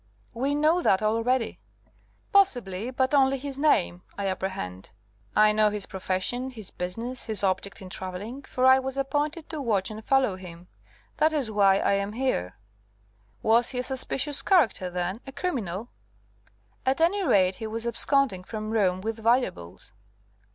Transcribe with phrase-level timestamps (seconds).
[0.33, 1.59] "We know that already."
[2.33, 4.89] "Possibly; but only his name, I apprehend.
[5.35, 9.61] I know his profession, his business, his object in travelling, for I was appointed to
[9.61, 10.69] watch and follow him.
[11.17, 12.57] That is why I am here."
[13.43, 15.21] "Was he a suspicious character, then?
[15.27, 15.89] A criminal?"
[16.83, 19.93] "At any rate he was absconding from Rome, with valuables."